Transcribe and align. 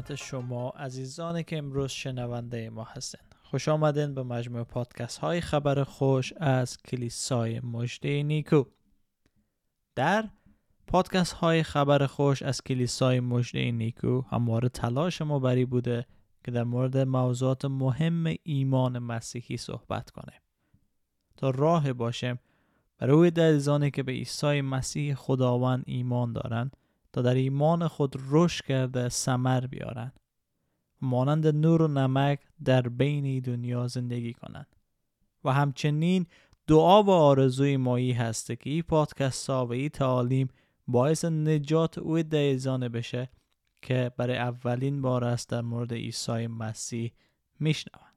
خدمت 0.00 0.14
شما 0.14 0.68
عزیزانی 0.68 1.44
که 1.44 1.58
امروز 1.58 1.90
شنونده 1.90 2.70
ما 2.70 2.84
هستند 2.84 3.34
خوش 3.42 3.68
آمدین 3.68 4.14
به 4.14 4.22
مجموع 4.22 4.64
پادکست 4.64 5.18
های 5.18 5.40
خبر 5.40 5.84
خوش 5.84 6.32
از 6.36 6.76
کلیسای 6.82 7.60
مجده 7.60 8.22
نیکو. 8.22 8.64
در 9.94 10.28
پادکست 10.86 11.32
های 11.32 11.62
خبر 11.62 12.06
خوش 12.06 12.42
از 12.42 12.62
کلیسای 12.62 13.20
مجده 13.20 13.70
نیکو 13.70 14.20
همواره 14.20 14.68
تلاش 14.68 15.22
ما 15.22 15.38
بری 15.38 15.64
بوده 15.64 16.06
که 16.44 16.50
در 16.50 16.64
مورد 16.64 16.98
موضوعات 16.98 17.64
مهم 17.64 18.34
ایمان 18.42 18.98
مسیحی 18.98 19.56
صحبت 19.56 20.10
کنه. 20.10 20.42
تا 21.36 21.50
راه 21.50 21.92
باشیم 21.92 22.38
برای 22.98 23.28
عزیزانی 23.28 23.90
که 23.90 24.02
به 24.02 24.12
عیسی 24.12 24.60
مسیح 24.60 25.14
خداوند 25.14 25.82
ایمان 25.86 26.32
دارند 26.32 26.76
تا 27.12 27.22
در 27.22 27.34
ایمان 27.34 27.88
خود 27.88 28.16
رشد 28.30 28.64
کرده 28.64 29.08
سمر 29.08 29.66
بیارن 29.66 30.12
مانند 31.00 31.46
نور 31.46 31.82
و 31.82 31.88
نمک 31.88 32.40
در 32.64 32.82
بین 32.82 33.40
دنیا 33.40 33.86
زندگی 33.86 34.32
کنند. 34.32 34.76
و 35.44 35.52
همچنین 35.52 36.26
دعا 36.66 37.02
و 37.02 37.10
آرزوی 37.10 37.76
مایی 37.76 38.12
هسته 38.12 38.56
که 38.56 38.70
این 38.70 38.82
پادکست 38.82 39.50
ها 39.50 39.66
و 39.66 39.72
این 39.72 39.88
تعالیم 39.88 40.48
باعث 40.88 41.24
نجات 41.24 41.98
او 41.98 42.22
دیزانه 42.22 42.88
بشه 42.88 43.30
که 43.82 44.12
برای 44.16 44.36
اولین 44.36 45.02
بار 45.02 45.24
است 45.24 45.48
در 45.48 45.60
مورد 45.60 45.92
عیسی 45.92 46.46
مسیح 46.46 47.12
میشنوند. 47.60 48.14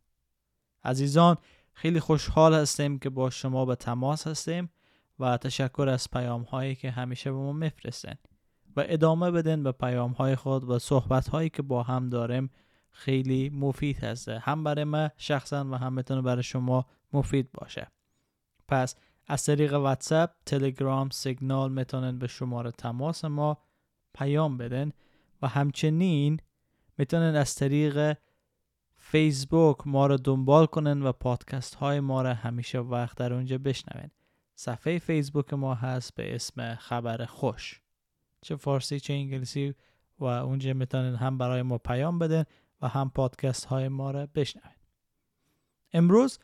عزیزان 0.83 1.37
خیلی 1.73 1.99
خوشحال 1.99 2.53
هستیم 2.53 2.99
که 2.99 3.09
با 3.09 3.29
شما 3.29 3.65
به 3.65 3.75
تماس 3.75 4.27
هستیم 4.27 4.69
و 5.19 5.37
تشکر 5.37 5.89
از 5.89 6.11
پیام 6.11 6.41
هایی 6.41 6.75
که 6.75 6.91
همیشه 6.91 7.31
به 7.31 7.37
ما 7.37 7.53
میفرستین. 7.53 8.15
و 8.77 8.83
ادامه 8.87 9.31
بدین 9.31 9.63
به 9.63 9.71
پیام 9.71 10.11
های 10.11 10.35
خود 10.35 10.69
و 10.69 10.79
صحبت 10.79 11.27
هایی 11.27 11.49
که 11.49 11.61
با 11.61 11.83
هم 11.83 12.09
داریم 12.09 12.49
خیلی 12.91 13.49
مفید 13.49 14.03
هسته. 14.03 14.39
هم 14.39 14.63
برای 14.63 14.83
ما 14.83 15.09
شخصا 15.17 15.65
و 15.71 15.75
هم 15.75 15.93
می‌تونه 15.93 16.21
برای 16.21 16.43
شما 16.43 16.85
مفید 17.13 17.51
باشه. 17.53 17.87
پس 18.67 18.95
از 19.27 19.45
طریق 19.45 19.73
واتساپ، 19.73 20.29
تلگرام، 20.45 21.09
سیگنال 21.09 21.71
می‌تونن 21.71 22.19
به 22.19 22.27
شماره 22.27 22.71
تماس 22.71 23.25
ما 23.25 23.57
پیام 24.13 24.57
بدن 24.57 24.91
و 25.41 25.47
همچنین 25.47 26.39
می‌تونن 26.97 27.35
از 27.35 27.55
طریق 27.55 28.17
فیسبوک 28.95 29.77
ما 29.85 30.07
رو 30.07 30.17
دنبال 30.17 30.65
کنن 30.65 31.01
و 31.01 31.11
پادکست 31.11 31.75
های 31.75 31.99
ما 31.99 32.21
رو 32.21 32.29
همیشه 32.29 32.79
وقت 32.79 33.17
در 33.17 33.33
اونجا 33.33 33.57
بشنوین. 33.57 34.11
صفحه 34.55 34.99
فیسبوک 34.99 35.53
ما 35.53 35.73
هست 35.73 36.15
به 36.15 36.35
اسم 36.35 36.75
خبر 36.75 37.25
خوش. 37.25 37.82
چه 38.43 38.55
فارسی 38.55 38.99
چه 38.99 39.13
انگلیسی 39.13 39.75
و 40.19 40.25
اونجا 40.25 40.73
می‌تونن 40.73 41.15
هم 41.15 41.37
برای 41.37 41.61
ما 41.61 41.77
پیام 41.77 42.19
بدن 42.19 42.43
و 42.81 42.87
هم 42.87 43.09
پادکست 43.09 43.65
های 43.65 43.87
ما 43.87 44.11
را 44.11 44.25
بشنوید 44.25 44.77
امروز 45.93 46.39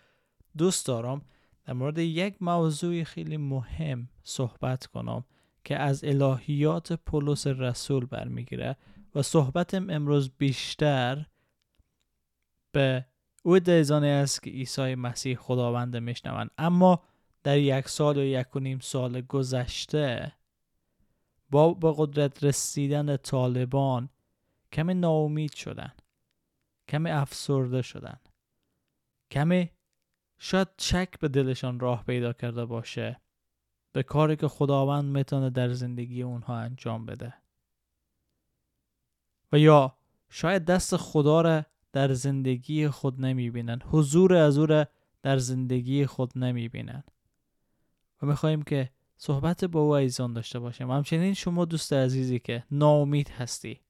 دوست 0.58 0.88
دارم 0.88 1.22
در 1.66 1.74
مورد 1.74 1.98
یک 1.98 2.36
موضوع 2.42 3.04
خیلی 3.04 3.38
مهم 3.38 4.10
صحبت 4.24 4.86
کنم 4.86 5.26
که 5.64 5.78
از 5.78 6.04
الهیات 6.04 6.94
پولس 6.94 7.48
رسول 7.48 8.06
برمیگیره 8.06 8.76
و 9.16 9.22
صحبتم 9.22 9.90
امروز 9.90 10.30
بیشتر 10.38 11.26
به 12.72 13.06
او 13.44 13.60
دیزانه 13.60 14.08
است 14.08 14.44
که 14.44 14.50
عیسی 14.50 14.96
مسیح 14.96 15.36
خداوند 15.36 15.98
میشنوند. 15.98 16.52
اما 16.58 17.04
در 17.44 17.58
یک 17.58 17.90
سال 17.90 18.18
و 18.18 18.24
یک 18.24 18.56
و 18.56 18.60
نیم 18.60 18.80
سال 18.80 19.22
گذشته 19.22 20.32
با 21.50 21.74
به 21.74 21.94
قدرت 21.98 22.44
رسیدن 22.44 23.18
طالبان 23.18 24.10
کمی 24.72 24.94
ناامید 24.94 25.54
شدن. 25.54 25.94
کمی 26.88 27.10
افسرده 27.10 27.82
شدن. 27.82 28.20
کمی 29.32 29.72
شاید 30.38 30.68
چک 30.78 31.20
به 31.20 31.28
دلشان 31.28 31.80
راه 31.80 32.04
پیدا 32.04 32.34
کرده 32.34 32.66
باشه 32.66 33.22
به 33.92 34.04
کاری 34.04 34.36
که 34.36 34.48
خداوند 34.48 35.18
می‌تونه 35.18 35.50
در 35.50 35.74
زندگی 35.74 36.22
اونها 36.22 36.58
انجام 36.58 37.06
بده. 37.06 37.34
و 39.52 39.60
یا 39.60 39.96
شاید 40.30 40.66
دست 40.66 40.98
خدا 40.98 41.42
را 41.42 41.66
در 41.92 42.14
زندگی 42.14 42.88
خود 42.88 43.22
نمی‌بینن. 43.22 43.82
حضور 43.86 44.36
از 44.36 44.58
او 44.58 44.86
در 45.22 45.38
زندگی 45.38 46.06
خود 46.06 46.38
نمی‌بینن. 46.38 47.04
و 48.22 48.26
می‌خواهیم 48.26 48.62
که 48.62 48.92
صحبت 49.22 49.66
با 49.66 49.80
او 49.80 49.90
ایزان 49.90 50.34
داشته 50.34 50.60
باشیم. 50.60 50.92
همچنین 50.92 51.34
شما 51.34 51.66
دوست 51.66 51.94
عزیزی 51.94 52.40
که 52.40 52.64
ناامید 52.72 53.30
هستی. 53.30 53.82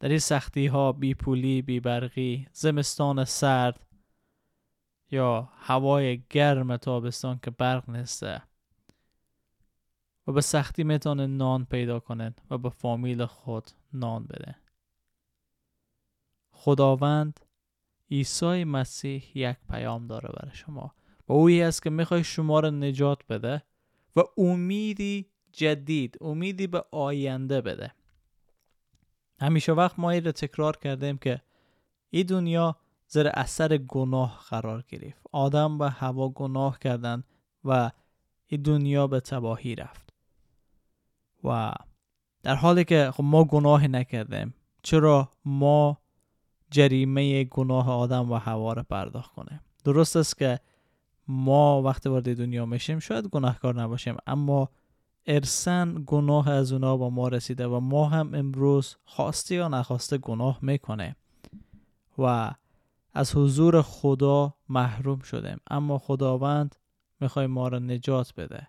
در 0.00 0.08
این 0.08 0.18
سختی 0.18 0.66
ها 0.66 0.92
بی 0.92 1.14
پولی 1.14 1.62
بی 1.62 1.80
برقی 1.80 2.48
زمستان 2.52 3.24
سرد 3.24 3.86
یا 5.10 5.48
هوای 5.56 6.22
گرم 6.30 6.76
تابستان 6.76 7.38
که 7.42 7.50
برق 7.50 7.90
نیسته 7.90 8.42
و 10.26 10.32
به 10.32 10.40
سختی 10.40 10.84
می‌تونه 10.84 11.26
نان 11.26 11.64
پیدا 11.64 12.00
کنه 12.00 12.34
و 12.50 12.58
به 12.58 12.70
فامیل 12.70 13.26
خود 13.26 13.70
نان 13.92 14.24
بده. 14.24 14.56
خداوند 16.50 17.40
عیسی 18.10 18.64
مسیح 18.64 19.38
یک 19.38 19.56
پیام 19.70 20.06
داره 20.06 20.28
برای 20.28 20.54
شما. 20.54 20.94
و 21.28 21.32
اویی 21.32 21.62
است 21.62 21.82
که 21.82 21.90
می‌خوای 21.90 22.24
شما 22.24 22.60
رو 22.60 22.70
نجات 22.70 23.26
بده. 23.26 23.62
و 24.16 24.22
امیدی 24.36 25.26
جدید 25.52 26.18
امیدی 26.20 26.66
به 26.66 26.84
آینده 26.90 27.60
بده. 27.60 27.94
همیشه 29.40 29.72
وقت 29.72 29.98
ما 29.98 30.12
رو 30.12 30.32
تکرار 30.32 30.76
کردیم 30.76 31.18
که 31.18 31.42
این 32.10 32.26
دنیا 32.26 32.76
زیر 33.08 33.28
اثر 33.28 33.76
گناه 33.76 34.44
قرار 34.50 34.84
گرفت. 34.88 35.22
آدم 35.32 35.78
و 35.78 35.84
هوا 35.84 36.28
گناه 36.28 36.78
کردند 36.78 37.24
و 37.64 37.90
این 38.46 38.62
دنیا 38.62 39.06
به 39.06 39.20
تباهی 39.20 39.74
رفت. 39.74 40.12
و 41.44 41.72
در 42.42 42.54
حالی 42.54 42.84
که 42.84 43.10
خب 43.14 43.24
ما 43.24 43.44
گناه 43.44 43.86
نکردیم 43.86 44.54
چرا 44.82 45.30
ما 45.44 45.98
جریمه 46.70 47.44
گناه 47.44 47.90
آدم 47.90 48.30
و 48.30 48.34
هوا 48.34 48.72
را 48.72 48.82
پرداخت 48.82 49.34
کنیم؟ 49.34 49.60
درست 49.84 50.16
است 50.16 50.38
که 50.38 50.60
ما 51.28 51.82
وقتی 51.82 52.08
وارد 52.08 52.36
دنیا 52.36 52.66
میشیم 52.66 52.98
شاید 52.98 53.26
گناهکار 53.26 53.82
نباشیم 53.82 54.16
اما 54.26 54.68
ارسن 55.26 56.04
گناه 56.06 56.48
از 56.48 56.72
اونا 56.72 56.96
با 56.96 57.10
ما 57.10 57.28
رسیده 57.28 57.66
و 57.66 57.80
ما 57.80 58.08
هم 58.08 58.34
امروز 58.34 58.96
خواسته 59.04 59.54
یا 59.54 59.68
نخواسته 59.68 60.18
گناه 60.18 60.58
می‌کنه 60.62 61.16
و 62.18 62.50
از 63.14 63.36
حضور 63.36 63.82
خدا 63.82 64.54
محروم 64.68 65.20
شدیم. 65.20 65.56
اما 65.70 65.98
خداوند 65.98 66.76
می‌خوای 67.20 67.46
ما 67.46 67.68
را 67.68 67.78
نجات 67.78 68.34
بده 68.36 68.68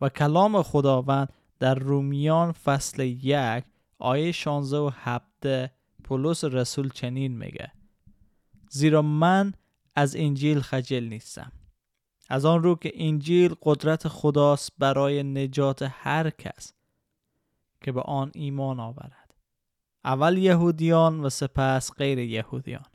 و 0.00 0.08
کلام 0.08 0.62
خداوند 0.62 1.32
در 1.58 1.74
رومیان 1.74 2.52
فصل 2.52 3.02
یک 3.02 3.64
آیه 3.98 4.32
16 4.32 4.78
و 4.78 4.90
17 4.94 5.70
پولس 6.04 6.44
رسول 6.44 6.88
چنین 6.88 7.38
میگه 7.38 7.72
زیرا 8.70 9.02
من 9.02 9.52
از 9.94 10.16
انجیل 10.16 10.60
خجل 10.60 11.04
نیستم. 11.04 11.52
از 12.28 12.44
آن 12.44 12.62
رو 12.62 12.74
که 12.74 12.92
انجیل 12.94 13.54
قدرت 13.62 14.08
خداست 14.08 14.72
برای 14.78 15.22
نجات 15.22 15.88
هر 15.90 16.30
کس 16.30 16.72
که 17.80 17.92
به 17.92 18.00
آن 18.00 18.32
ایمان 18.34 18.80
آورد. 18.80 19.34
اول 20.04 20.38
یهودیان 20.38 21.20
و 21.20 21.30
سپس 21.30 21.92
غیر 21.92 22.18
یهودیان. 22.18 22.86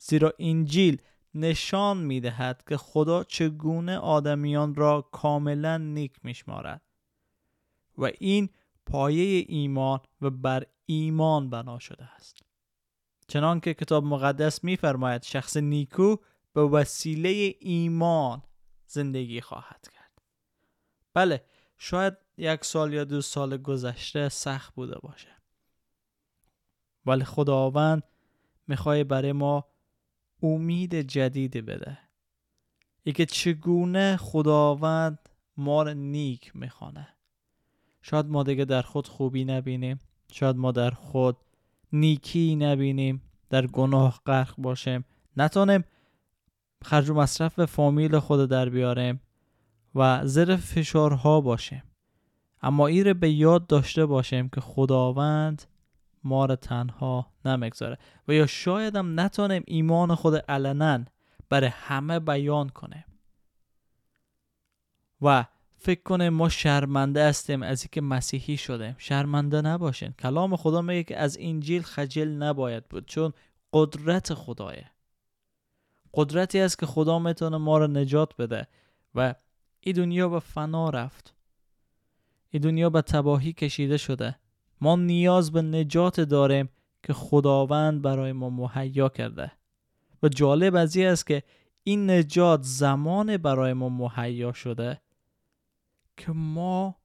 زیرا 0.00 0.32
انجیل 0.38 1.02
نشان 1.34 1.96
می 1.96 2.20
دهد 2.20 2.62
که 2.68 2.76
خدا 2.76 3.24
چگونه 3.24 3.98
آدمیان 3.98 4.74
را 4.74 5.02
کاملا 5.12 5.76
نیک 5.76 6.12
میشمارد. 6.22 6.82
و 7.98 8.10
این 8.18 8.48
پایه 8.86 9.44
ایمان 9.48 10.00
و 10.20 10.30
بر 10.30 10.66
ایمان 10.86 11.50
بنا 11.50 11.78
شده 11.78 12.04
است. 12.04 12.42
چنانکه 13.28 13.74
کتاب 13.74 14.04
مقدس 14.04 14.64
میفرماید 14.64 15.22
شخص 15.22 15.56
نیکو 15.56 16.16
به 16.52 16.62
وسیله 16.62 17.54
ایمان 17.60 18.42
زندگی 18.88 19.40
خواهد 19.40 19.88
کرد. 19.92 20.22
بله 21.14 21.44
شاید 21.78 22.14
یک 22.36 22.64
سال 22.64 22.92
یا 22.92 23.04
دو 23.04 23.20
سال 23.20 23.56
گذشته 23.56 24.28
سخت 24.28 24.74
بوده 24.74 24.98
باشه. 24.98 25.36
ولی 27.06 27.24
خداوند 27.24 28.02
می‌خوای 28.66 29.04
برای 29.04 29.32
ما 29.32 29.64
امید 30.42 30.94
جدید 30.94 31.52
بده. 31.52 31.98
ای 33.02 33.12
که 33.12 33.26
چگونه 33.26 34.16
خداوند 34.16 35.28
ما 35.56 35.82
را 35.82 35.92
نیک 35.92 36.56
می‌خوانه. 36.56 37.08
شاید 38.02 38.26
ما 38.26 38.42
دیگه 38.42 38.64
در 38.64 38.82
خود 38.82 39.08
خوبی 39.08 39.44
نبینیم. 39.44 39.98
شاید 40.32 40.56
ما 40.56 40.72
در 40.72 40.90
خود 40.90 41.36
نیکی 41.92 42.56
نبینیم. 42.56 43.22
در 43.50 43.66
گناه 43.66 44.20
غرق 44.26 44.54
باشیم. 44.58 45.04
نتونیم 45.36 45.84
خرج 46.84 47.10
و 47.10 47.14
مصرف 47.14 47.64
فامیل 47.64 48.18
خود 48.18 48.50
در 48.50 48.68
بیاریم 48.68 49.20
و 49.94 50.26
زیر 50.26 50.56
فشارها 50.56 51.40
باشیم 51.40 51.82
اما 52.62 52.86
ایره 52.86 53.14
به 53.14 53.30
یاد 53.30 53.66
داشته 53.66 54.06
باشیم 54.06 54.48
که 54.48 54.60
خداوند 54.60 55.62
ما 56.24 56.46
را 56.46 56.56
تنها 56.56 57.32
نمی‌گذاره 57.44 57.98
و 58.28 58.32
یا 58.32 58.46
شاید 58.46 58.96
هم 58.96 59.62
ایمان 59.66 60.14
خود 60.14 60.34
علنا 60.34 61.04
برای 61.48 61.70
همه 61.72 62.20
بیان 62.20 62.68
کنیم 62.68 63.04
و 65.22 65.44
فکر 65.78 66.02
کنیم 66.02 66.28
ما 66.28 66.48
شرمنده 66.48 67.28
هستیم 67.28 67.62
از 67.62 67.82
اینکه 67.82 68.00
مسیحی 68.00 68.56
شدیم. 68.56 68.94
شرمنده 68.98 69.62
نباشین. 69.62 70.12
کلام 70.12 70.56
خدا 70.56 70.82
میگه 70.82 71.02
که 71.02 71.16
از 71.18 71.36
انجیل 71.40 71.82
خجل 71.82 72.28
نباید 72.28 72.88
بود 72.88 73.06
چون 73.06 73.32
قدرت 73.72 74.34
خدایه. 74.34 74.90
قدرتی 76.14 76.60
است 76.60 76.78
که 76.78 76.86
خدا 76.86 77.18
می‌تونه 77.18 77.56
ما 77.56 77.78
را 77.78 77.86
نجات 77.86 78.36
بده. 78.36 78.66
و 79.14 79.34
این 79.80 79.96
دنیا 79.96 80.28
به 80.28 80.40
فنا 80.40 80.90
رفت. 80.90 81.34
این 82.50 82.62
دنیا 82.62 82.90
به 82.90 83.02
تباهی 83.02 83.52
کشیده 83.52 83.96
شده. 83.96 84.36
ما 84.80 84.96
نیاز 84.96 85.52
به 85.52 85.62
نجات 85.62 86.20
داریم 86.20 86.68
که 87.02 87.12
خداوند 87.12 88.02
برای 88.02 88.32
ما 88.32 88.50
مهیا 88.50 89.08
کرده. 89.08 89.52
و 90.22 90.28
جالب 90.28 90.74
از 90.76 90.96
این 90.96 91.06
است 91.06 91.26
که 91.26 91.42
این 91.84 92.10
نجات 92.10 92.60
زمان 92.62 93.36
برای 93.36 93.72
ما 93.72 93.88
مهیا 93.88 94.52
شده 94.52 95.00
که 96.16 96.32
ما 96.32 96.96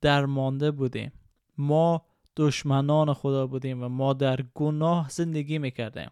درمانده 0.00 0.70
بودیم. 0.70 1.12
ما 1.58 2.06
دشمنان 2.36 3.14
خدا 3.14 3.46
بودیم 3.46 3.82
و 3.82 3.88
ما 3.88 4.12
در 4.12 4.42
گناه 4.54 5.08
زندگی 5.08 5.58
می‌کردیم. 5.58 6.10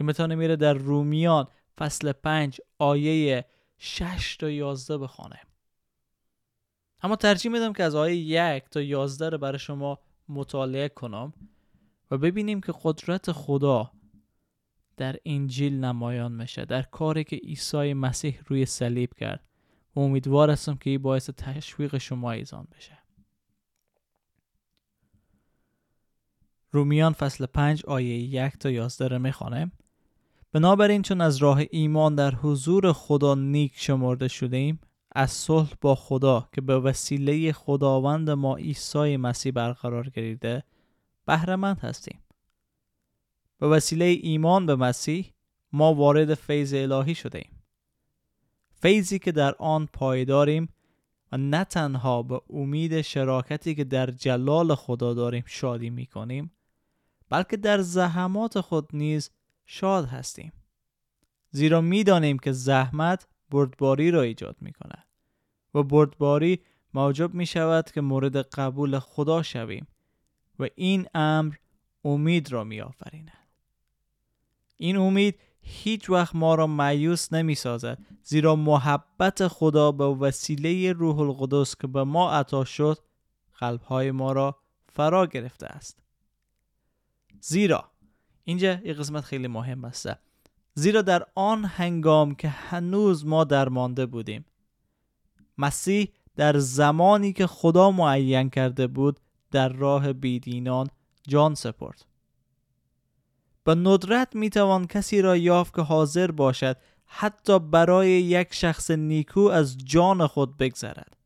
که 0.00 0.04
می‌تونه 0.04 0.34
میره 0.34 0.56
در 0.56 0.72
رومیان 0.72 1.48
فصل 1.78 2.12
پنج 2.12 2.60
آیه 2.78 3.44
شش 3.78 4.36
تا 4.36 4.50
یازده 4.50 4.98
بخوانیم 4.98 5.46
اما 7.02 7.16
ترجیح 7.16 7.52
میدم 7.52 7.72
که 7.72 7.84
از 7.84 7.94
آیه 7.94 8.16
یک 8.16 8.64
تا 8.70 8.80
یازده 8.80 9.28
رو 9.28 9.38
برای 9.38 9.58
شما 9.58 9.98
مطالعه 10.28 10.88
کنم 10.88 11.32
و 12.10 12.18
ببینیم 12.18 12.60
که 12.60 12.74
قدرت 12.82 13.32
خدا 13.32 13.90
در 14.96 15.16
انجیل 15.24 15.84
نمایان 15.84 16.32
میشه 16.32 16.64
در 16.64 16.82
کاری 16.82 17.24
که 17.24 17.36
عیسی 17.36 17.94
مسیح 17.94 18.40
روی 18.46 18.66
صلیب 18.66 19.14
کرد 19.14 19.44
و 19.96 20.00
امیدوار 20.00 20.50
هستم 20.50 20.76
که 20.76 20.90
این 20.90 21.02
باعث 21.02 21.30
تشویق 21.30 21.98
شما 21.98 22.30
ایزان 22.30 22.68
بشه. 22.76 22.98
رومیان 26.70 27.12
فصل 27.12 27.46
5 27.46 27.84
آیه 27.84 28.18
1 28.18 28.58
تا 28.58 28.70
11 28.70 29.08
رو 29.08 29.18
می‌خوانم 29.18 29.72
بنابراین 30.52 31.02
چون 31.02 31.20
از 31.20 31.36
راه 31.36 31.62
ایمان 31.70 32.14
در 32.14 32.34
حضور 32.34 32.92
خدا 32.92 33.34
نیک 33.34 33.72
شمرده 33.76 34.28
شده 34.28 34.56
ایم 34.56 34.80
از 35.12 35.30
صلح 35.30 35.72
با 35.80 35.94
خدا 35.94 36.48
که 36.52 36.60
به 36.60 36.78
وسیله 36.78 37.52
خداوند 37.52 38.30
ما 38.30 38.56
عیسی 38.56 39.16
مسیح 39.16 39.52
برقرار 39.52 40.08
گردیده 40.08 40.64
بهرهمند 41.26 41.78
هستیم. 41.80 42.20
به 43.58 43.68
وسیله 43.68 44.04
ایمان 44.04 44.66
به 44.66 44.76
مسیح 44.76 45.32
ما 45.72 45.94
وارد 45.94 46.34
فیض 46.34 46.74
الهی 46.74 47.14
شده 47.14 47.38
ایم 47.38 47.62
فیضی 48.70 49.18
که 49.18 49.32
در 49.32 49.54
آن 49.54 49.88
پایداریم 49.92 50.68
و 51.32 51.36
نه 51.36 51.64
تنها 51.64 52.22
به 52.22 52.40
امید 52.50 53.00
شراکتی 53.00 53.74
که 53.74 53.84
در 53.84 54.10
جلال 54.10 54.74
خدا 54.74 55.14
داریم 55.14 55.44
شادی 55.46 55.90
می 55.90 56.06
کنیم 56.06 56.52
بلکه 57.28 57.56
در 57.56 57.80
زحمات 57.80 58.60
خود 58.60 58.88
نیز 58.92 59.30
شاد 59.72 60.08
هستیم 60.08 60.52
زیرا 61.50 61.80
می‌دانیم 61.80 62.38
که 62.38 62.52
زحمت 62.52 63.26
بردباری 63.50 64.10
را 64.10 64.22
ایجاد 64.22 64.56
می 64.60 64.72
کند 64.72 65.06
و 65.74 65.82
بردباری 65.82 66.60
موجب 66.94 67.34
می 67.34 67.46
شود 67.46 67.90
که 67.90 68.00
مورد 68.00 68.36
قبول 68.36 68.98
خدا 68.98 69.42
شویم 69.42 69.86
و 70.58 70.66
این 70.74 71.06
امر 71.14 71.54
امید 72.04 72.52
را 72.52 72.64
می 72.64 72.80
آفریند. 72.80 73.48
این 74.76 74.96
امید 74.96 75.38
هیچ 75.62 76.10
وقت 76.10 76.34
ما 76.34 76.54
را 76.54 76.66
معیوس 76.66 77.32
نمی 77.32 77.54
سازد 77.54 77.98
زیرا 78.22 78.56
محبت 78.56 79.48
خدا 79.48 79.92
به 79.92 80.04
وسیله 80.04 80.92
روح 80.92 81.18
القدس 81.18 81.76
که 81.76 81.86
به 81.86 82.04
ما 82.04 82.32
عطا 82.32 82.64
شد 82.64 82.98
قلبهای 83.58 84.10
ما 84.10 84.32
را 84.32 84.56
فرا 84.92 85.26
گرفته 85.26 85.66
است 85.66 86.02
زیرا 87.40 87.90
اینجا 88.44 88.72
یه 88.72 88.92
قسمت 88.92 89.24
خیلی 89.24 89.48
مهم 89.48 89.84
است. 89.84 90.08
زیرا 90.74 91.02
در 91.02 91.26
آن 91.34 91.64
هنگام 91.64 92.34
که 92.34 92.48
هنوز 92.48 93.26
ما 93.26 93.44
درمانده 93.44 94.06
بودیم 94.06 94.44
مسیح 95.58 96.08
در 96.36 96.58
زمانی 96.58 97.32
که 97.32 97.46
خدا 97.46 97.90
معین 97.90 98.50
کرده 98.50 98.86
بود 98.86 99.20
در 99.50 99.68
راه 99.68 100.12
بیدینان 100.12 100.88
جان 101.28 101.54
سپرد. 101.54 102.06
به 103.64 103.74
ندرت 103.74 104.36
می‌توان 104.36 104.86
کسی 104.86 105.22
را 105.22 105.36
یافت 105.36 105.74
که 105.74 105.82
حاضر 105.82 106.30
باشد 106.30 106.76
حتی 107.06 107.58
برای 107.58 108.10
یک 108.10 108.54
شخص 108.54 108.90
نیکو 108.90 109.40
از 109.40 109.78
جان 109.78 110.26
خود 110.26 110.56
بگذرد. 110.56 111.16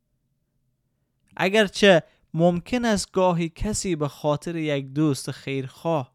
اگرچه 1.37 2.03
ممکن 2.33 2.85
است 2.85 3.11
گاهی 3.11 3.49
کسی 3.49 3.95
به 3.95 4.07
خاطر 4.07 4.55
یک 4.55 4.85
دوست 4.85 5.31
خیرخواه 5.31 6.14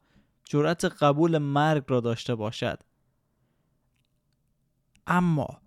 جرأت 0.50 0.84
قبول 0.84 1.38
مرگ 1.38 1.84
را 1.88 2.00
داشته 2.00 2.34
باشد. 2.34 2.82
اما 5.06 5.60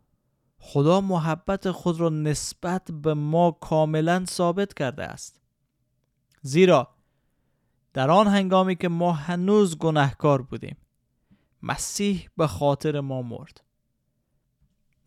خدا 0.57 1.01
محبت 1.01 1.71
خود 1.71 1.99
را 1.99 2.09
نسبت 2.09 2.91
به 2.91 3.13
ما 3.13 3.51
کاملا 3.51 4.25
ثابت 4.25 4.73
کرده 4.73 5.03
است. 5.03 5.41
زیرا 6.41 6.95
در 7.93 8.11
آن 8.11 8.27
هنگامی 8.27 8.75
که 8.75 8.87
ما 8.87 9.11
هنوز 9.11 9.77
گناهکار 9.77 10.41
بودیم 10.41 10.77
مسیح 11.61 12.29
به 12.37 12.47
خاطر 12.47 12.99
ما 12.99 13.21
مرد. 13.21 13.63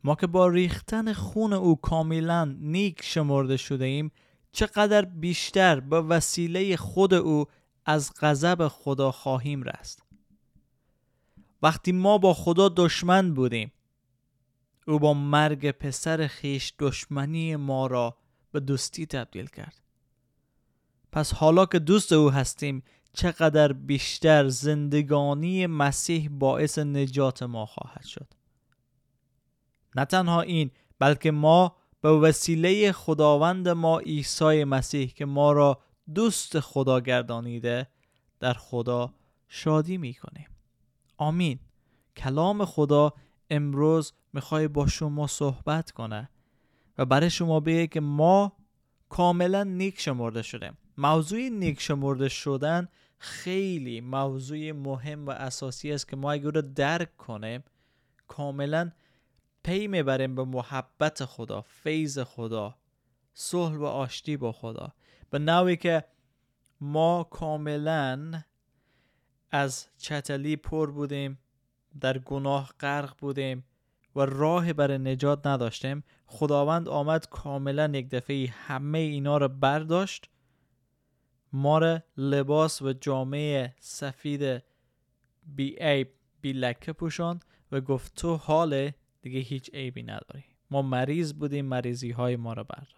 ما 0.05 0.15
که 0.15 0.27
با 0.27 0.49
ریختن 0.49 1.13
خون 1.13 1.53
او 1.53 1.77
کاملا 1.77 2.45
نیک 2.45 3.03
شمرده 3.03 3.57
شده 3.57 3.85
ایم 3.85 4.13
چقدر 4.53 5.05
بیشتر 5.05 5.81
به 5.81 6.01
وسیله 6.01 6.77
خود 6.77 7.15
او 7.15 7.47
از 7.87 8.13
غضب 8.21 8.69
خدا 8.69 9.13
خواهیم 9.13 9.63
رست. 9.63 10.03
وقتی 11.63 11.93
ما 11.93 12.19
با 12.19 12.35
خدا 12.35 12.69
دشمن 12.69 13.35
بودیم 13.35 13.73
او 14.87 14.99
با 14.99 15.15
مرگ 15.15 15.71
پسر 15.71 16.27
خیش 16.27 16.73
دشمنی 16.79 17.57
ما 17.57 17.87
را 17.87 18.17
به 18.53 18.61
دوستی 18.61 19.07
تبدیل 19.07 19.47
کرد. 19.47 19.81
پس 21.13 21.35
حالا 21.35 21.67
که 21.67 21.79
دوست 21.79 22.13
او 22.13 22.31
هستیم 22.31 22.83
چقدر 23.13 23.73
بیشتر 23.73 24.49
زندگانی 24.49 25.67
مسیح 25.67 26.29
باعث 26.33 26.79
نجات 26.79 27.43
ما 27.43 27.67
خواهد 27.67 28.05
شد. 28.05 28.27
نه 29.97 30.05
تنها 30.05 30.41
این 30.41 30.71
بلکه 30.99 31.31
ما 31.31 31.77
به 32.01 32.11
وسیله 32.11 32.93
خداوند 32.93 33.69
ما 33.69 33.99
عیسی 33.99 34.65
مسیح 34.65 35.07
که 35.07 35.25
ما 35.25 35.53
را 35.53 35.81
دوست 36.15 36.61
خدا 36.61 37.01
گردانیده 37.01 37.89
در 38.41 38.53
خدا 38.53 39.15
شادی 39.49 39.99
می 39.99 40.15
کنیم 40.15 40.49
آمین. 41.17 41.59
کلام 42.17 42.65
خدا 42.65 43.13
امروز 43.51 44.13
می‌خوای 44.33 44.69
با 44.69 44.87
شما 44.87 45.27
صحبت 45.27 45.91
کنه 45.91 46.31
و 46.99 47.05
برای 47.05 47.31
شما 47.31 47.61
بگه 47.61 47.87
که 47.87 48.01
ما 48.01 48.53
کاملا 49.09 49.65
نیک 49.65 50.01
شمرده 50.01 50.43
شدیم. 50.43 50.79
موضوع 50.99 51.49
نیک 51.49 51.81
شمرده 51.81 52.29
شدن 52.29 52.89
خیلی 53.19 54.01
موضوع 54.01 54.73
مهم 54.73 55.27
و 55.27 55.31
اساسی 55.31 55.93
است 55.93 56.09
که 56.09 56.17
ما 56.17 56.33
اگر 56.33 56.51
رو 56.51 56.63
درک 56.63 57.17
کنیم 57.17 57.65
کاملا 58.29 58.93
پی 59.63 59.87
می‌بریم 59.87 60.35
به 60.35 60.45
محبت 60.45 61.25
خدا 61.25 61.61
فیض 61.61 62.19
خدا 62.19 62.77
صلح 63.35 63.77
و 63.77 63.85
آشتی 63.85 64.37
با 64.37 64.53
خدا. 64.53 64.93
به 65.31 65.39
نوعی 65.39 65.77
که 65.77 66.05
ما 66.81 67.25
کاملا 67.25 68.43
از 69.51 69.87
چتلی 69.99 70.57
پر 70.57 70.91
بودیم 70.91 71.39
در 72.01 72.19
گناه 72.19 72.73
غرق 72.81 73.17
بودیم 73.19 73.65
و 74.17 74.21
راه 74.21 74.73
برای 74.73 74.99
نجات 74.99 75.47
نداشتیم. 75.47 76.05
خداوند 76.27 76.89
آمد 76.89 77.29
کاملا 77.29 77.91
یک 77.95 78.09
دفعه 78.09 78.47
همه 78.47 78.99
اینا 78.99 79.39
رو 79.39 79.49
برداشت. 79.49 80.31
ما 81.53 82.01
لباس 82.17 82.83
و 82.83 82.93
جامعه 82.93 83.75
سفید 83.79 84.63
بی 85.47 85.77
عیب 85.81 86.09
بی 86.41 86.53
لکه 86.53 86.93
پوشاند 86.93 87.45
و 87.73 87.81
گفت 87.81 88.15
تو 88.15 88.37
حال 88.37 88.91
دیگه 89.23 89.41
هیچ 89.41 89.71
عیبی 89.75 90.03
نداری. 90.03 90.45
ما 90.71 90.83
مریض 90.83 91.33
بودیم 91.33 91.67
مریضی 91.67 92.11
های 92.11 92.37
ما 92.37 92.53
را 92.53 92.65
برداشت 92.65 92.97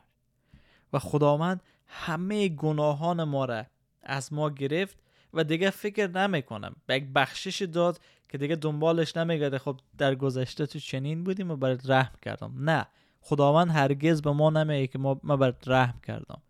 و 0.92 0.98
خداوند 0.98 1.62
همه 1.88 2.48
گناهان 2.48 3.24
ما 3.24 3.44
را 3.44 3.64
از 4.02 4.32
ما 4.32 4.50
گرفت 4.50 4.98
و 5.34 5.44
دیگه 5.44 5.70
فکر 5.70 6.06
نمی‌کنم 6.06 6.76
به 6.86 6.96
یک 6.96 7.04
بخشش 7.14 7.62
داد 7.62 8.00
که 8.28 8.38
دیگه 8.38 8.56
دنبالش 8.56 9.16
نمیگرده 9.16 9.58
خب 9.58 9.80
در 9.98 10.14
گذشته 10.14 10.66
تو 10.66 10.78
چنین 10.78 11.24
بودیم 11.24 11.50
و 11.50 11.56
برات 11.56 11.90
رحم 11.90 12.14
کردم. 12.22 12.54
نه 12.56 12.86
خداوند 13.20 13.70
هرگز 13.70 14.22
به 14.22 14.32
ما 14.32 14.50
نمیگه 14.50 14.86
که 14.86 14.98
ما, 14.98 15.14
برات 15.14 15.68
رحم 15.68 16.00
کردم. 16.06 16.42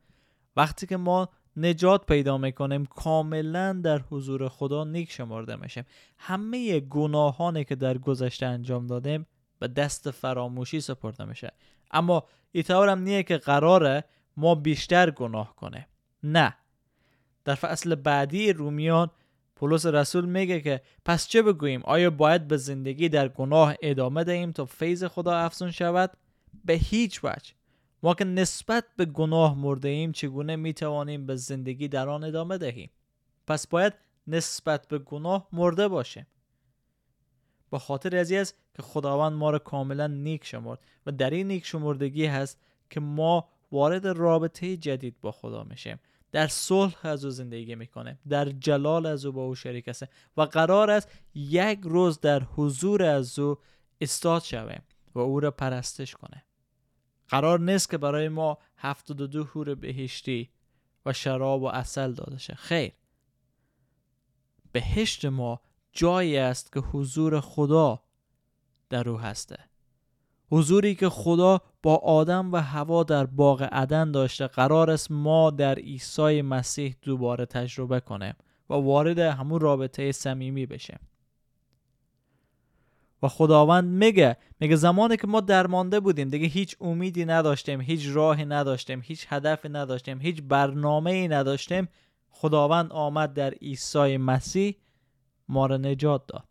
وقتی 0.56 0.86
که 0.86 0.96
ما 0.96 1.28
نجات 1.56 2.06
پیدا 2.06 2.38
می‌کنیم 2.38 2.86
کاملا 2.86 3.72
در 3.72 3.98
حضور 3.98 4.48
خدا 4.48 4.84
نیک 4.84 5.12
شمرده 5.12 5.56
میشیم. 5.56 5.84
همه 6.18 6.80
گناهانی 6.80 7.64
که 7.64 7.74
در 7.74 7.98
گذشته 7.98 8.46
انجام 8.46 8.86
دادیم 8.86 9.26
به 9.58 9.68
دست 9.68 10.10
فراموشی 10.10 10.80
سپرده 10.80 11.24
میشه. 11.24 11.52
اما 11.90 12.24
ایطور 12.52 12.88
هم 12.88 12.98
نیه 12.98 13.22
که 13.22 13.36
قراره 13.36 14.04
ما 14.38 14.54
بیشتر 14.54 15.10
گناه 15.10 15.56
کنه. 15.56 15.88
نه. 16.22 16.54
در 17.44 17.54
فصل 17.54 17.94
بعدی 17.94 18.52
رومیان 18.52 19.10
پولس 19.56 19.86
رسول 19.86 20.26
میگه 20.26 20.60
که 20.60 20.80
پس 21.04 21.28
چه 21.28 21.42
بگوییم؟ 21.42 21.82
آیا 21.84 22.10
باید 22.10 22.48
به 22.48 22.56
زندگی 22.56 23.08
در 23.08 23.28
گناه 23.28 23.74
ادامه 23.82 24.24
دهیم 24.24 24.52
تا 24.52 24.64
فیض 24.64 25.04
خدا 25.04 25.36
افزون 25.36 25.70
شود؟ 25.70 26.10
به 26.64 26.72
هیچ 26.72 27.24
وجه. 27.24 27.52
ما 28.02 28.14
که 28.14 28.24
نسبت 28.24 28.84
به 28.96 29.04
گناه 29.04 29.58
مرده 29.58 29.88
ایم 29.88 30.12
چگونه 30.12 30.56
می 30.56 30.74
توانیم 30.74 31.26
به 31.26 31.36
زندگی 31.36 31.88
در 31.88 32.08
آن 32.08 32.24
ادامه 32.24 32.58
دهیم؟ 32.58 32.90
پس 33.46 33.66
باید 33.66 33.92
نسبت 34.26 34.88
به 34.88 34.98
گناه 34.98 35.48
مرده 35.52 35.88
باشیم. 35.88 36.26
با 37.70 37.78
خاطر 37.78 38.16
است 38.16 38.54
که 38.74 38.82
خداوند 38.82 39.32
ما 39.32 39.50
را 39.50 39.58
کاملا 39.58 40.06
نیک 40.06 40.44
شمرد 40.44 40.78
و 41.06 41.12
در 41.12 41.30
این 41.30 41.48
نیک 41.48 41.66
شمردگی 41.66 42.26
هست 42.26 42.58
که 42.90 43.00
ما 43.00 43.48
وارد 43.72 44.06
رابطه 44.06 44.76
جدید 44.76 45.20
با 45.20 45.32
خدا 45.32 45.64
میشیم 45.64 46.00
در 46.32 46.46
صلح 46.46 47.06
از 47.06 47.24
او 47.24 47.30
زندگی 47.30 47.74
می‌کنه. 47.74 48.18
در 48.28 48.44
جلال 48.44 49.06
از 49.06 49.26
او 49.26 49.32
با 49.32 49.42
او 49.44 49.54
شریک 49.54 49.88
است. 49.88 50.06
و 50.36 50.42
قرار 50.42 50.90
است 50.90 51.08
یک 51.34 51.80
روز 51.82 52.20
در 52.20 52.42
حضور 52.42 53.02
از 53.02 53.38
او 53.38 53.56
استاد 54.00 54.42
شویم 54.42 54.82
و 55.14 55.18
او 55.18 55.40
را 55.40 55.50
پرستش 55.50 56.14
کنه. 56.14 56.44
قرار 57.28 57.60
نیست 57.60 57.90
که 57.90 57.98
برای 57.98 58.28
ما 58.28 58.58
هفتاد 58.76 59.20
و 59.20 59.26
دو 59.26 59.44
هور 59.44 59.74
بهشتی 59.74 60.50
و 61.06 61.12
شراب 61.12 61.62
و 61.62 61.66
اصل 61.66 62.12
داده 62.12 62.38
شه. 62.38 62.54
خیر. 62.54 62.92
بهشت 64.72 65.24
ما 65.24 65.60
جایی 65.92 66.36
است 66.36 66.72
که 66.72 66.80
حضور 66.80 67.40
خدا 67.40 68.02
در 68.88 69.08
او 69.08 69.18
هسته. 69.18 69.58
حضوری 70.50 70.94
که 70.94 71.08
خدا 71.08 71.60
با 71.82 71.96
آدم 71.96 72.52
و 72.52 72.56
هوا 72.56 73.02
در 73.02 73.26
باغ 73.26 73.68
عدن 73.72 74.10
داشته 74.10 74.46
قرار 74.46 74.90
است 74.90 75.10
ما 75.10 75.50
در 75.50 75.74
عیسی 75.74 76.42
مسیح 76.42 76.96
دوباره 77.02 77.46
تجربه 77.46 78.00
کنیم 78.00 78.34
و 78.70 78.74
وارد 78.74 79.18
همون 79.18 79.60
رابطه 79.60 80.12
صمیمی 80.12 80.66
بشیم. 80.66 80.98
و 83.22 83.28
خداوند 83.28 83.84
میگه 83.84 84.36
میگه 84.60 84.76
زمانی 84.76 85.16
که 85.16 85.26
ما 85.26 85.40
درمانده 85.40 86.00
بودیم 86.00 86.28
دیگه 86.28 86.46
هیچ 86.46 86.76
امیدی 86.80 87.24
نداشتیم 87.24 87.80
هیچ 87.80 88.06
راهی 88.12 88.44
نداشتیم 88.44 89.00
هیچ 89.04 89.26
هدفی 89.28 89.68
نداشتیم 89.68 90.20
هیچ 90.20 90.42
برنامه 90.42 91.10
ای 91.10 91.28
نداشتیم 91.28 91.88
خداوند 92.30 92.92
آمد 92.92 93.34
در 93.34 93.50
عیسی 93.50 94.16
مسیح 94.16 94.76
ما 95.48 95.66
را 95.66 95.76
نجات 95.76 96.26
داد. 96.26 96.47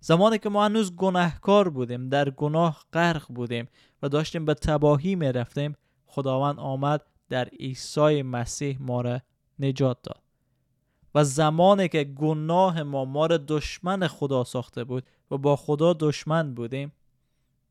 زمانی 0.00 0.38
که 0.38 0.48
ما 0.48 0.64
هنوز 0.64 0.96
گناهکار 0.96 1.68
بودیم 1.68 2.08
در 2.08 2.30
گناه 2.30 2.84
غرق 2.92 3.26
بودیم 3.28 3.68
و 4.02 4.08
داشتیم 4.08 4.44
به 4.44 4.54
تباهی 4.54 5.14
می 5.14 5.32
رفتیم 5.32 5.76
خداوند 6.06 6.58
آمد 6.58 7.06
در 7.28 7.44
عیسی 7.44 8.22
مسیح 8.22 8.76
ما 8.80 9.00
را 9.00 9.20
نجات 9.58 10.02
داد. 10.02 10.22
و 11.14 11.24
زمانی 11.24 11.88
که 11.88 12.04
گناه 12.04 12.82
ما 12.82 13.04
ما 13.04 13.26
را 13.26 13.36
دشمن 13.36 14.06
خدا 14.06 14.44
ساخته 14.44 14.84
بود 14.84 15.06
و 15.30 15.38
با 15.38 15.56
خدا 15.56 15.92
دشمن 15.92 16.54
بودیم 16.54 16.92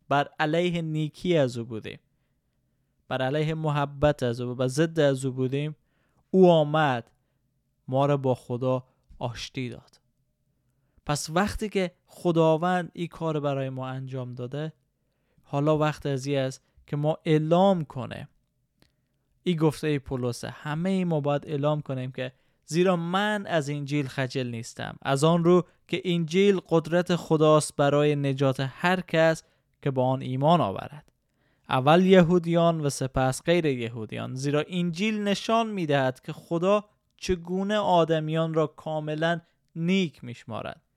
بر 0.10 0.30
علیه 0.40 0.82
نیکی 0.82 1.38
از 1.38 1.58
او 1.58 1.66
بودیم. 1.66 2.00
بر 3.08 3.22
علیه 3.22 3.54
محبت 3.54 4.24
از 4.24 4.42
او 4.42 4.58
و 4.58 4.68
ضد 4.68 5.00
از 5.00 5.26
او 5.26 5.32
بودیم 5.32 5.76
او 6.32 6.52
آمد 6.52 7.12
ما 7.88 8.06
را 8.06 8.18
با 8.18 8.36
خدا 8.36 8.84
آشتی 9.20 9.70
داد. 9.70 9.99
پس 11.10 11.30
وقتی 11.30 11.70
که 11.70 11.92
خداوند 12.06 12.92
این 12.94 13.08
کار 13.08 13.40
برای 13.40 13.70
ما 13.70 13.88
انجام 13.88 14.34
داده 14.34 14.74
حالا 15.44 15.78
وقت 15.78 16.06
از 16.06 16.28
است 16.28 16.62
که 16.88 16.96
ما 16.96 17.18
اعلام 17.26 17.86
کنه. 17.86 18.28
ای 19.44 19.56
گفته 19.56 19.88
ای 19.88 20.00
پولس 20.00 20.46
همه 20.46 20.90
ای 20.90 21.04
ما 21.04 21.20
باید 21.20 21.46
اعلام 21.48 21.82
کنیم 21.82 22.12
که 22.12 22.34
زیرا 22.66 22.96
من 22.96 23.46
از 23.48 23.70
انجیل 23.70 24.08
خجل 24.08 24.48
نیستم. 24.48 24.98
از 25.02 25.24
آن 25.24 25.44
رو 25.44 25.66
که 25.88 26.02
انجیل 26.06 26.60
قدرت 26.70 27.16
خداست 27.16 27.76
برای 27.76 28.16
نجات 28.16 28.60
هر 28.60 29.02
کس 29.02 29.44
که 29.82 29.92
با 29.92 30.06
آن 30.06 30.22
ایمان 30.22 30.62
آورد. 30.62 31.12
اول 31.70 32.06
یهودیان 32.06 32.82
و 32.82 32.90
سپس 32.90 33.44
غیر 33.44 33.66
یهودیان. 33.66 34.36
زیرا 34.36 34.64
انجیل 34.68 35.24
نشان 35.24 35.70
می‌دهد 35.70 36.22
که 36.22 36.34
خدا 36.34 36.86
چگونه 37.18 37.78
آدمیان 37.78 38.54
را 38.54 38.68
کاملا 38.68 39.42
نیک 39.76 40.24
میشمارد. 40.24 40.89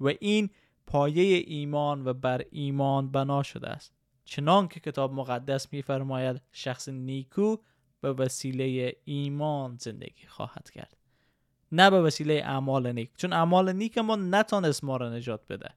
و 0.00 0.08
این 0.20 0.50
پایه 0.86 1.44
ایمان 1.46 2.06
و 2.06 2.12
بر 2.12 2.42
ایمان 2.50 3.10
بنا 3.10 3.42
شده 3.42 3.68
است. 3.68 3.94
چنان 4.24 4.68
که 4.68 4.80
کتاب 4.80 5.12
مقدس 5.12 5.72
میفرماید 5.72 6.40
شخص 6.52 6.88
نیکو 6.88 7.56
به 8.00 8.12
وسیله 8.12 8.96
ایمان 9.04 9.76
زندگی 9.80 10.26
خواهد 10.26 10.70
کرد 10.70 10.96
نه 11.72 11.90
به 11.90 12.02
وسیله 12.02 12.34
اعمال 12.34 12.92
نیک. 12.92 13.10
چون 13.16 13.32
اعمال 13.32 13.72
نیک 13.72 13.98
ما 13.98 14.16
نتانست 14.16 14.84
ما 14.84 14.96
را 14.96 15.10
نجات 15.10 15.40
بده. 15.48 15.70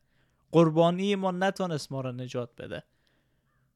قربانی 0.52 1.16
ما 1.16 1.32
نتانست 1.32 1.92
ما 1.92 2.02
را 2.02 2.12
نجات 2.12 2.50
بده. 2.58 2.84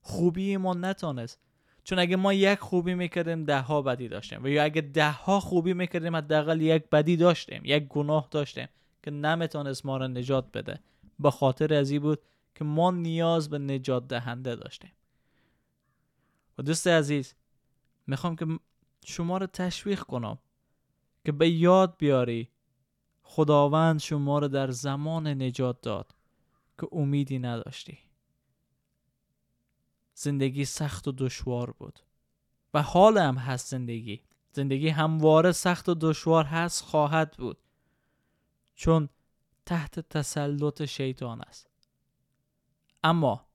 خوبی 0.02 0.58
ما 0.58 0.74
نتانست. 0.74 1.40
چون 1.84 2.00
اگه 2.00 2.16
ما 2.16 2.34
یک 2.34 2.60
خوبی 2.60 2.94
می‌کردیم 2.94 3.44
ده 3.44 3.62
ها 3.62 3.82
بدی 3.82 4.08
داشتیم. 4.08 4.44
و 4.44 4.48
یا 4.48 4.64
اگه 4.64 4.82
ده 4.82 5.12
ها 5.12 5.40
خوبی 5.40 5.74
می‌کردیم 5.74 6.16
حداقل 6.16 6.62
یک 6.62 6.90
بدی 6.90 7.18
داشتیم 7.18 7.62
یک 7.66 7.88
گناه 7.88 8.28
داشتیم. 8.32 8.68
که 9.04 9.12
نمی‌تونست 9.12 9.86
ما 9.86 9.98
را 9.98 10.08
نجات 10.08 10.52
بده. 10.52 10.80
به 11.20 11.32
خاطر 11.32 11.74
ازی 11.74 12.00
بود 12.00 12.22
که 12.56 12.64
ما 12.64 12.92
نیاز 12.92 13.50
به 13.50 13.60
نجات 13.60 14.08
دهنده 14.08 14.56
داشتیم. 14.56 14.92
و 16.58 16.64
دوست 16.64 16.88
عزیز 16.88 17.34
می‌خوام 18.08 18.36
که 18.36 18.46
شما 19.06 19.38
را 19.38 19.48
تشویق 19.48 20.00
کنم 20.00 20.38
که 21.26 21.32
به 21.32 21.50
یاد 21.50 21.96
بیاری 21.98 22.50
خداوند 23.24 24.00
شما 24.00 24.40
را 24.40 24.48
در 24.48 24.72
زمان 24.72 25.28
نجات 25.28 25.82
داد 25.82 26.16
که 26.80 26.88
امیدی 26.92 27.40
نداشتی. 27.40 27.98
زندگی 30.14 30.66
سخت 30.66 31.08
و 31.08 31.12
دشوار 31.12 31.72
بود. 31.72 32.00
و 32.74 32.82
حال 32.82 33.18
هم 33.18 33.36
هست 33.36 33.68
زندگی. 33.68 34.24
زندگی 34.52 34.90
همواره 34.90 35.52
سخت 35.52 35.90
و 35.90 35.96
دشوار 36.02 36.46
هست 36.46 36.84
خواهد 36.84 37.36
بود. 37.38 37.58
چون 38.82 39.10
تحت 39.66 40.00
تسلط 40.00 40.86
شیطان 40.86 41.42
است. 41.42 41.70
اما 43.04 43.46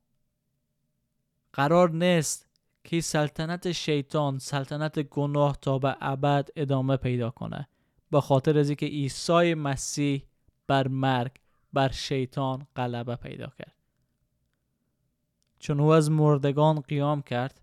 قرار 1.52 1.90
نیست 1.90 2.48
که 2.84 3.00
سلطنت 3.00 3.72
شیطان 3.72 4.38
سلطنت 4.38 4.98
گناه 4.98 5.58
تا 5.62 5.78
به 5.78 5.96
ابد 6.00 6.48
ادامه 6.56 6.96
پیدا 6.96 7.30
کنه 7.30 7.68
به 8.10 8.20
خاطر 8.20 8.58
از 8.58 8.68
اینکه 8.68 8.86
عیسی 8.86 9.54
مسیح 9.54 10.26
بر 10.66 10.88
مرگ 10.88 11.32
بر 11.72 11.92
شیطان 11.92 12.66
غلبه 12.76 13.16
پیدا 13.16 13.46
کرد. 13.58 13.76
چون 15.58 15.80
او 15.80 15.92
از 15.92 16.10
مردگان 16.10 16.80
قیام 16.80 17.22
کرد 17.22 17.60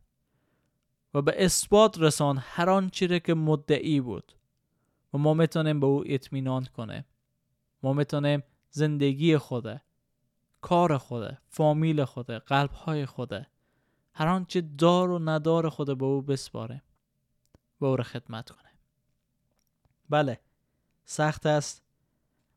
و 1.13 1.22
به 1.22 1.46
اثبات 1.46 1.98
رسان 2.00 2.38
هر 2.41 2.70
آنچه 2.70 3.20
که 3.20 3.34
مدعی 3.34 4.01
بود 4.01 4.34
و 5.13 5.17
ما 5.17 5.34
می‌تونیم 5.34 5.79
به 5.79 5.86
او 5.86 6.03
اطمینان 6.05 6.65
کنیم. 6.65 7.05
ما 7.84 7.94
می‌تونیم 7.94 8.44
زندگی 8.70 9.38
خوده 9.38 9.82
کار 10.62 10.98
خوده 10.98 11.38
فامیل 11.50 12.06
خوده 12.06 12.40
قلبهای 12.40 13.06
خوده 13.06 13.48
هر 14.13 14.28
آنچه 14.28 14.62
دار 14.62 15.12
و 15.12 15.20
ندار 15.20 15.70
خود 15.70 15.98
به 15.98 16.06
او 16.06 16.22
بسپاره 16.22 16.82
و 17.82 17.86
او 17.86 17.96
را 17.96 18.04
خدمت 18.04 18.50
کنه 18.50 18.70
بله 20.10 20.40
سخت 21.06 21.46
است 21.46 21.84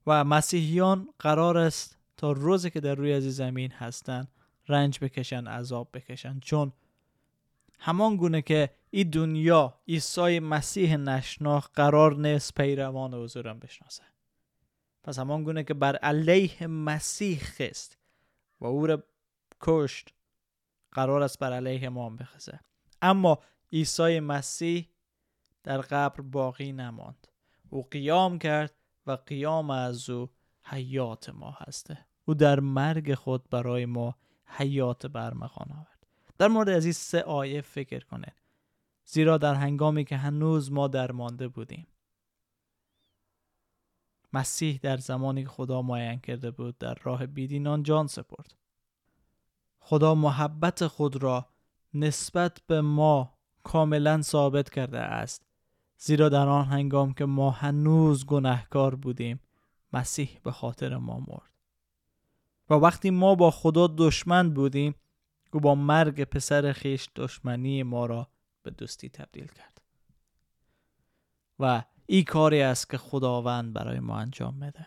و 0.07 0.25
مسیحیان 0.25 1.09
قرار 1.19 1.59
است 1.59 1.99
تا 2.17 2.33
روزی 2.33 2.71
که 2.71 2.81
در 2.81 2.95
روی 2.95 3.13
از 3.13 3.23
زمین 3.23 3.73
هستند 3.73 4.29
رنج 4.69 4.99
بکشن 5.01 5.47
عذاب 5.47 5.89
بکشن. 5.95 6.41
چون 6.41 6.73
همان 7.79 8.17
گونه 8.17 8.43
که 8.43 8.71
این 8.91 9.11
دنیا 9.11 9.81
عیسی 9.89 10.41
مسیح 10.41 10.97
نشناخ 10.97 11.69
قرار 11.75 12.17
نیست 12.17 12.55
پیروان 12.55 13.15
حضورم 13.15 13.59
بشناسه. 13.59 14.03
پس 15.07 15.19
همان 15.19 15.45
گونه 15.45 15.65
که 15.65 15.75
بر 15.75 15.97
علیه 15.97 16.67
مسیح 16.67 17.39
خست 17.43 17.99
و 18.61 18.67
او 18.67 18.87
را 18.87 19.03
کشت 19.61 20.15
قرار 20.93 21.23
است 21.23 21.39
بر 21.39 21.53
علیه 21.53 21.89
ما 21.89 22.11
بخزه 22.11 22.61
اما 23.03 23.39
عیسی 23.73 24.21
مسیح 24.21 24.89
در 25.63 25.81
قبر 25.81 26.21
باقی 26.21 26.73
نماند. 26.73 27.29
او 27.71 27.89
قیام 27.91 28.39
کرد 28.39 28.75
و 29.07 29.13
قیام 29.13 29.71
از 29.71 30.11
او 30.11 30.31
حیات 30.65 31.31
ما 31.31 31.51
هسته. 31.51 31.99
او 32.25 32.35
در 32.35 32.61
مرگ 32.61 33.15
خود 33.15 33.51
برای 33.51 33.87
ما 33.87 34.17
حیات 34.47 35.07
برمخان 35.07 35.73
آورد. 35.73 36.07
در 36.39 36.49
مورد 36.49 36.69
از 36.69 36.85
این 36.85 36.93
سه 36.93 37.23
آیه 37.23 37.61
فکر 37.61 38.05
کنید. 38.05 38.43
زیرا 39.05 39.39
در 39.39 39.55
هنگامی 39.55 40.05
که 40.05 40.17
هنوز 40.17 40.73
ما 40.73 40.89
درمانده 40.89 41.49
بودیم. 41.49 41.87
مسیح 44.33 44.81
در 44.83 44.97
زمانی 44.97 45.43
که 45.43 45.49
خدا 45.49 45.83
معین 45.83 46.19
کرده 46.19 46.51
بود 46.51 46.79
در 46.79 46.95
راه 47.03 47.27
بیدینان 47.27 47.83
جان 47.83 48.07
سپرد. 48.07 48.55
خدا 49.79 50.15
محبت 50.15 50.87
خود 50.87 51.23
را 51.23 51.47
نسبت 51.95 52.63
به 52.67 52.81
ما 52.81 53.39
کاملا 53.65 54.23
ثابت 54.23 54.71
کرده 54.71 54.99
است. 54.99 55.43
زیرا 55.99 56.29
در 56.29 56.49
آن 56.49 56.65
هنگام 56.65 57.15
که 57.15 57.25
ما 57.25 57.51
هنوز 57.51 58.27
گناهکار 58.27 58.95
بودیم 58.95 59.41
مسیح 59.93 60.39
به 60.43 60.53
خاطر 60.53 60.97
ما 60.97 61.19
مرد. 61.19 61.53
و 62.71 62.75
وقتی 62.75 63.11
ما 63.11 63.35
با 63.35 63.51
خدا 63.51 63.87
دشمن 63.87 64.55
بودیم 64.55 64.95
او 65.53 65.61
با 65.61 65.75
مرگ 65.75 66.25
پسر 66.25 66.73
خیش 66.73 67.09
دشمنی 67.17 67.83
ما 67.83 68.07
را 68.07 68.29
به 68.63 68.71
دوستی 68.71 69.09
تبدیل 69.09 69.47
کرد. 69.47 69.81
و 71.59 71.83
این 72.07 72.25
کاری 72.25 72.63
است 72.63 72.91
که 72.91 72.99
خداوند 72.99 73.73
برای 73.73 74.01
ما 74.01 74.19
انجام 74.19 74.55
میده 74.55 74.87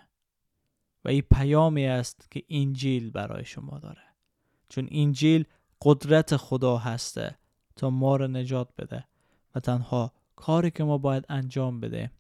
و 1.06 1.10
این 1.10 1.24
پیامی 1.32 1.86
است 1.86 2.32
که 2.32 2.44
انجیل 2.50 3.12
برای 3.12 3.46
شما 3.46 3.80
داره. 3.80 4.02
چون 4.70 4.88
انجیل 4.92 5.46
قدرت 5.82 6.38
خدا 6.38 6.78
هسته 6.78 7.38
تا 7.76 7.90
ما 7.90 8.16
را 8.16 8.28
نجات 8.28 8.70
بده 8.78 9.06
و 9.56 9.60
تنها 9.60 10.14
کاری 10.36 10.72
که 10.72 10.84
ما 10.84 10.98
باید 10.98 11.26
انجام 11.30 11.80
بده 11.80 12.12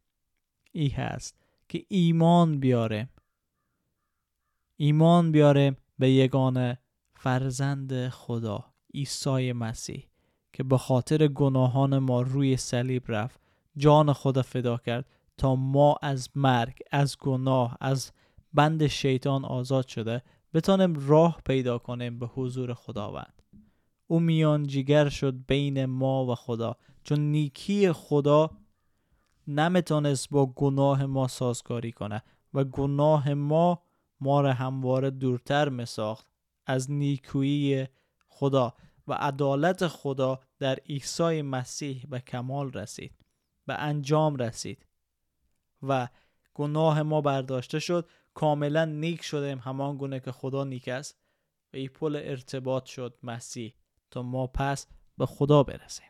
ای 0.71 0.87
هست 0.87 1.35
که 1.69 1.85
ایمان 1.87 2.59
بیاریم. 2.59 3.09
ایمان 4.75 5.31
بیاریم 5.31 5.77
به 5.99 6.11
یگانه 6.11 6.79
فرزند 7.13 8.09
خدا 8.09 8.73
عیسی 8.93 9.53
مسیح 9.53 10.07
که 10.53 10.63
به 10.63 10.77
خاطر 10.77 11.27
گناهان 11.27 11.97
ما 11.97 12.21
روی 12.21 12.57
صلیب 12.57 13.03
رفت 13.07 13.48
جان 13.79 14.13
خدا 14.13 14.41
فدا 14.41 14.77
کرد 14.77 15.05
تا 15.37 15.55
ما 15.55 15.95
از 16.01 16.29
مرگ 16.35 16.79
از 16.91 17.17
گناه 17.17 17.77
از 17.81 18.11
بند 18.53 18.87
شیطان 18.87 19.45
آزاد 19.45 19.87
شده 19.87 20.23
بتانیم 20.53 21.07
راه 21.07 21.41
پیدا 21.45 21.77
کنیم 21.77 22.19
به 22.19 22.27
حضور 22.27 22.73
خداوند. 22.73 23.41
او 24.07 24.19
میان 24.19 24.67
جگر 24.67 25.09
شد 25.09 25.35
بین 25.47 25.85
ما 25.85 26.25
و 26.25 26.35
خدا. 26.35 26.75
چون 27.03 27.19
نیکی 27.19 27.91
خدا 27.91 28.49
نمی‌تونست 29.47 30.29
با 30.29 30.45
گناه 30.45 31.05
ما 31.05 31.27
سازگاری 31.27 31.91
کنه 31.91 32.23
و 32.53 32.63
گناه 32.63 33.33
ما 33.33 33.81
ما 34.21 34.41
را 34.41 34.53
همواره 34.53 35.09
دورتر 35.09 35.69
میساخت 35.69 36.27
از 36.65 36.91
نیکویی 36.91 37.87
خدا 38.27 38.73
و 39.07 39.13
عدالت 39.13 39.87
خدا 39.87 40.39
در 40.59 40.75
عیسی 40.75 41.41
مسیح 41.41 42.05
به 42.09 42.19
کمال 42.19 42.71
رسید. 42.71 43.11
به 43.69 43.75
انجام 43.75 44.35
رسید 44.35 44.85
و 45.83 46.07
گناه 46.53 47.01
ما 47.01 47.21
برداشته 47.21 47.79
شد. 47.79 48.09
کاملا 48.33 48.85
نیک 48.85 49.23
شدیم 49.23 49.57
همان 49.57 49.97
گونه 49.97 50.19
که 50.19 50.31
خدا 50.31 50.63
نیک 50.63 50.87
است. 50.87 51.17
و 51.73 51.77
این 51.77 51.87
پل 51.87 52.21
ارتباط 52.23 52.85
شد 52.85 53.17
مسیح. 53.23 53.73
تا 54.11 54.21
ما 54.21 54.47
پس 54.47 54.87
به 55.17 55.25
خدا 55.25 55.63
برسیم. 55.63 56.07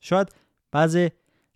شاید 0.00 0.34
بعضی 0.70 1.10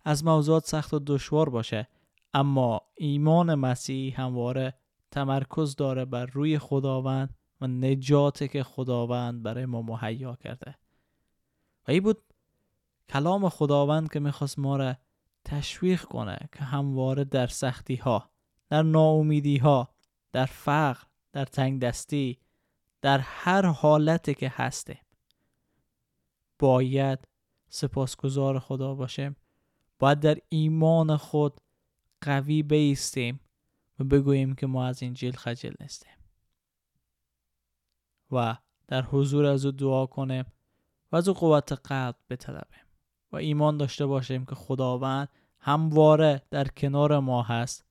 از 0.05 0.25
موضوعات 0.25 0.65
سخت 0.65 0.93
و 0.93 0.99
دشوار 1.07 1.49
باشه 1.49 1.87
اما 2.33 2.81
ایمان 2.95 3.55
مسیح 3.55 4.21
همواره 4.21 4.73
تمرکز 5.11 5.75
داره 5.75 6.05
بر 6.05 6.25
روی 6.25 6.59
خداوند 6.59 7.37
و 7.61 7.67
نجاتی 7.67 8.47
که 8.47 8.63
خداوند 8.63 9.43
برای 9.43 9.65
ما 9.65 9.81
مهیا 9.81 10.35
کرده. 10.35 10.75
و 11.87 11.91
این 11.91 12.03
بود 12.03 12.21
کلام 13.09 13.49
خداوند 13.49 14.11
که 14.11 14.19
می‌خواست 14.19 14.59
ما 14.59 14.77
را 14.77 14.95
تشویق 15.49 16.03
کنه 16.03 16.37
که 16.51 16.63
همواره 16.63 17.23
در 17.23 17.47
سختی 17.47 17.95
ها 17.95 18.29
در 18.69 18.81
ناامیدی 18.81 19.57
ها 19.57 19.89
در 20.31 20.45
فقر 20.45 21.03
در 21.31 21.45
تنگ 21.45 21.81
دستی 21.81 22.39
در 23.01 23.19
هر 23.19 23.65
حالتی 23.65 24.33
که 24.33 24.51
هستیم. 24.55 25.01
باید 26.59 27.27
سپاسگزار 27.69 28.59
خدا 28.59 28.95
باشیم. 28.95 29.35
باید 29.99 30.19
در 30.19 30.37
ایمان 30.49 31.17
خود 31.17 31.61
قوی 32.21 32.63
بیستیم 32.63 33.39
و 33.99 34.03
بگوییم 34.03 34.55
که 34.55 34.67
ما 34.67 34.85
از 34.85 35.03
انجیل 35.03 35.35
خجل 35.35 35.73
نیستیم. 35.79 36.17
و 38.31 38.57
در 38.87 39.01
حضور 39.01 39.45
از 39.45 39.65
او 39.65 39.71
دعا 39.71 40.05
کنیم 40.05 40.45
و 41.11 41.15
از 41.15 41.27
او 41.27 41.33
قوت 41.33 41.71
قلب 41.71 42.15
بطلبیم. 42.29 42.85
و 43.31 43.35
ایمان 43.35 43.77
داشته 43.77 44.05
باشیم 44.05 44.45
که 44.45 44.55
خداوند 44.55 45.29
همواره 45.59 46.41
در 46.51 46.67
کنار 46.67 47.19
ما 47.19 47.43
هست. 47.43 47.85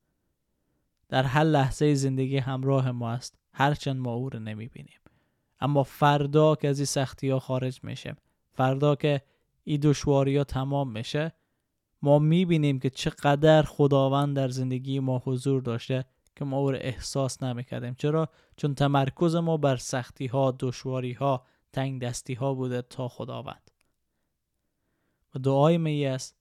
در 1.09 1.23
هر 1.23 1.43
لحظه 1.43 1.93
زندگی 1.93 2.37
همراه 2.37 2.91
ما 2.91 3.11
است. 3.11 3.39
هرچند 3.53 3.97
ما 3.97 4.13
او 4.13 4.29
رو 4.29 4.39
نمی 4.39 4.67
بینیم 4.67 4.99
اما 5.59 5.83
فردا 5.83 6.55
که 6.55 6.67
از 6.67 6.79
این 6.79 6.85
سختی 6.85 7.29
ها 7.29 7.39
خارج 7.39 7.83
میشیم 7.83 8.15
فردا 8.53 8.95
که 8.95 9.21
این 9.63 9.79
دشواری 9.83 10.37
ها 10.37 10.43
تمام 10.43 10.91
میشه 10.91 11.33
ما 12.01 12.19
می‌بینیم 12.19 12.79
که 12.79 12.89
چقدر 12.89 13.63
خداوند 13.63 14.35
در 14.35 14.49
زندگی 14.49 14.99
ما 14.99 15.21
حضور 15.25 15.61
داشته 15.61 16.05
که 16.35 16.45
ما 16.45 16.57
او 16.57 16.71
رو 16.71 16.77
احساس 16.81 17.43
نمی‌کردیم. 17.43 17.95
چرا؟ 17.97 18.29
چون 18.57 18.75
تمرکز 18.75 19.35
ما 19.35 19.57
بر 19.57 19.75
سختی 19.75 20.27
ها 20.27 20.55
دشواری 20.59 21.13
ها 21.13 21.45
تنگ 21.73 22.01
دستی 22.01 22.33
ها 22.33 22.53
بوده 22.53 22.81
تا 22.81 23.07
خداوند. 23.07 23.71
و 25.35 25.39
دعای 25.39 25.77
می 25.77 26.05
است 26.05 26.38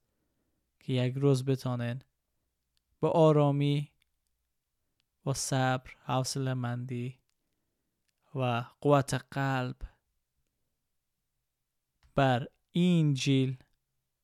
که 0.89 0.95
یک 0.95 1.15
روز 1.15 1.45
بتانین 1.45 2.03
با 3.01 3.11
آرامی 3.11 3.91
و 5.27 5.33
صبر 5.33 5.91
حوصله 6.05 6.55
مندی 6.55 7.19
و 8.35 8.65
قوت 8.81 9.15
قلب 9.31 9.77
بر 12.15 12.49
این 12.73 13.15
جیل 13.15 13.57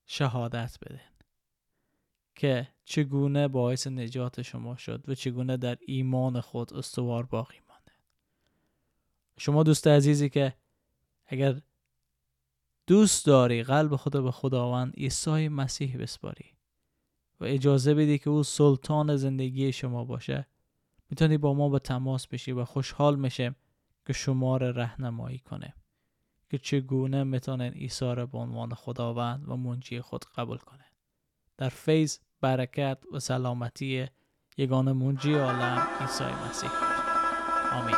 شهادت 0.07 0.79
بدین 0.83 1.14
که 2.35 2.68
چگونه 2.85 3.48
باعث 3.48 3.87
نجات 3.87 4.42
شما 4.42 4.77
شد 4.77 5.09
و 5.09 5.14
چگونه 5.14 5.57
در 5.57 5.79
ایمان 5.87 6.40
خود 6.40 6.74
استوار 6.74 7.27
باقی 7.27 7.61
مانده. 7.68 7.92
شما 9.38 9.62
دوست 9.62 9.87
عزیزی 9.87 10.29
که 10.29 10.55
اگر 11.27 11.61
دوست 12.87 13.27
داری 13.27 13.62
قلب 13.62 13.97
خدا 13.97 14.23
به 14.23 14.31
خداوند 14.31 14.94
عیسی 14.94 15.49
مسیح 15.49 15.97
بسپاری 15.99 16.44
و 17.40 17.44
اجازه 17.44 17.94
بدی 17.94 18.18
که 18.18 18.31
او 18.31 18.42
سلطان 18.42 19.16
زندگی 19.16 19.73
شما 19.73 20.05
باشه. 20.05 20.47
می‌تونی 21.11 21.38
با 21.38 21.55
ما 21.55 21.68
به 21.68 21.79
تماس 21.79 22.27
بشی 22.27 22.53
و 22.53 22.64
خوشحال 22.64 23.16
میشیم 23.16 23.57
که 24.07 24.12
شما 24.12 24.57
را 24.57 24.70
رهنمایی 24.70 25.38
کنه 25.38 25.75
که 26.51 26.59
چگونه 26.59 27.25
می‌تونن 27.25 27.73
عیسی 27.73 28.14
را 28.14 28.27
به 28.27 28.38
عنوان 28.38 28.75
خداوند 28.75 29.49
و 29.49 29.57
منجی 29.57 30.01
خود 30.01 30.25
قبول 30.25 30.59
کنه 30.59 30.85
در 31.57 31.68
فیض 31.68 32.18
برکت 32.40 32.99
و 33.12 33.20
سلامتی 33.20 34.07
یگان 34.57 34.92
منجی 34.92 35.35
عالم 35.35 35.87
عیسی 36.01 36.25
مسیح. 36.25 36.70
آمین. 37.73 37.97